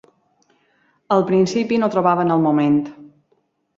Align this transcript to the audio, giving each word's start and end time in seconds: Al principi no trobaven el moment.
Al 1.15 1.21
principi 1.29 1.79
no 1.83 1.91
trobaven 1.97 2.35
el 2.37 2.43
moment. 2.47 2.85